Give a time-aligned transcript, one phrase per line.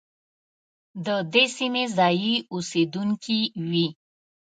[1.05, 3.87] د دې سیمې ځايي اوسېدونکي وي.